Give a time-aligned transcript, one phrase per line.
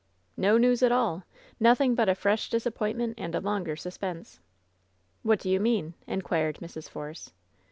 [0.35, 4.39] "No news at all I Nothing but a fresh disappointment and a longer suspense.
[4.39, 4.39] '^
[5.21, 6.89] "What do you mean?" inquired Mrs.
[6.89, 7.31] Force.